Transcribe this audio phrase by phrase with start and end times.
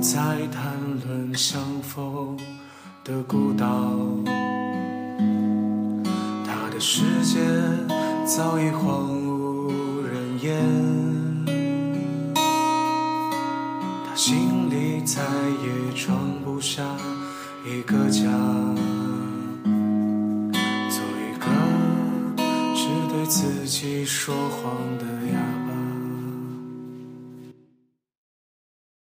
[0.00, 0.72] 不再谈
[1.06, 2.34] 论相逢
[3.04, 3.66] 的孤岛，
[6.46, 7.38] 他的世界
[8.24, 10.64] 早已荒无人烟，
[14.06, 15.22] 他心里再
[15.62, 16.82] 也装不下
[17.66, 18.22] 一个家，
[20.88, 21.44] 做一个
[22.74, 25.38] 只对自己说谎的哑
[25.68, 25.69] 巴。